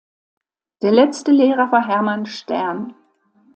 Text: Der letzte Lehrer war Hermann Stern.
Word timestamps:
Der 0.81 0.91
letzte 0.91 1.29
Lehrer 1.31 1.71
war 1.71 1.85
Hermann 1.87 2.25
Stern. 2.25 2.95